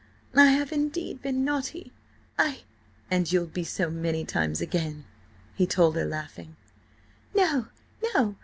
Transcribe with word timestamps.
I 0.35 0.47
have 0.47 0.71
indeed 0.71 1.21
been 1.21 1.45
naughty–I—" 1.45 2.61
"And 3.11 3.31
you'll 3.31 3.45
be 3.45 3.63
so 3.63 3.91
many 3.91 4.25
times 4.25 4.59
again," 4.59 5.05
he 5.53 5.67
told 5.67 5.95
her, 5.95 6.05
laughing. 6.05 6.55
"No, 7.35 7.67
no! 8.15 8.35